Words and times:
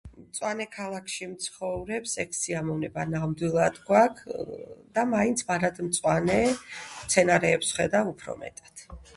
მწვანე 0.19 0.65
ქალაქში 0.75 1.25
მცხოვრებს 1.33 2.13
ეგ 2.23 2.33
სიამოვნება 2.37 3.05
ნამდვილად 3.11 3.77
გვაქ 3.91 4.23
და 4.97 5.05
მაინც 5.13 5.45
მარადმწვანე 5.51 6.39
მცენარეებს 6.55 7.73
ვხედავ 7.77 8.13
უფრო 8.17 8.37
მეტად 8.43 8.87